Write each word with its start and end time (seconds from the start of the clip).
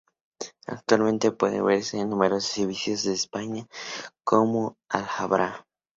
Actualmente 0.65 1.31
puede 1.31 1.61
verse 1.61 1.99
en 1.99 2.09
numerosos 2.09 2.57
edificios 2.57 3.03
de 3.03 3.13
España, 3.13 3.67
como 4.23 4.77
en 4.91 4.99
la 5.01 5.05
Alhambra. 5.05 5.67